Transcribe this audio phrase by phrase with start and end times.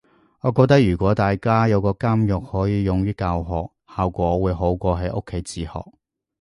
[0.39, 5.73] 我覺得如果大家有個監獄可以用於教學，效果會好過喺屋企自學